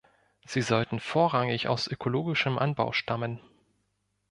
[0.47, 3.39] Sie sollten vorrangig aus ökologischem Anbau stammen.